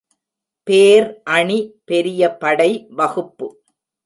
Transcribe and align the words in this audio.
பேர் 0.67 1.21
அணி 1.23 1.59
பெரிய 1.85 2.31
படை 2.35 2.71
வகுப்பு. 2.89 3.47